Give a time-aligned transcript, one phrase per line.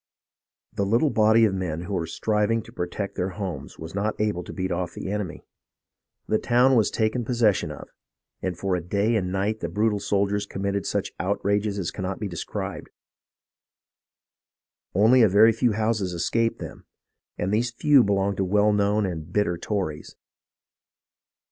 [0.73, 4.43] The little body of men who were striving to protect their homes was not able
[4.45, 5.45] to beat off the enemy.
[6.27, 7.87] The town was taken possession of,
[8.41, 12.19] and for a day and a night the brutal soldiers committed such outrages as cannot
[12.19, 12.89] be described.
[14.95, 16.87] Only a very few houses escaped them,
[17.37, 20.15] and_ these few belonged to well known and bitter Tories.